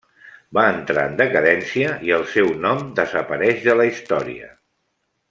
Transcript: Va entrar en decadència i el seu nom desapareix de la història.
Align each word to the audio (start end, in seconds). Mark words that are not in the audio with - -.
Va 0.57 0.61
entrar 0.75 1.01
en 1.09 1.13
decadència 1.19 1.91
i 2.07 2.13
el 2.17 2.25
seu 2.31 2.49
nom 2.67 2.81
desapareix 3.01 3.63
de 3.69 3.77
la 3.83 3.87
història. 3.91 4.53